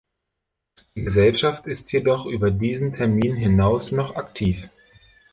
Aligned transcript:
Die 0.95 1.03
Gesellschaft 1.03 1.67
ist 1.67 1.91
jedoch 1.91 2.25
über 2.25 2.49
diesen 2.49 2.95
Termin 2.95 3.35
hinaus 3.35 3.91
noch 3.91 4.15
aktiv. 4.15 4.67